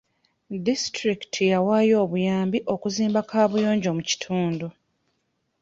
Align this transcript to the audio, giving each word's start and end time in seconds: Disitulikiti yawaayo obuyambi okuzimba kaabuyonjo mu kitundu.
Disitulikiti 0.67 1.43
yawaayo 1.51 1.95
obuyambi 2.03 2.59
okuzimba 2.73 3.19
kaabuyonjo 3.29 3.89
mu 3.97 4.03
kitundu. 4.09 4.67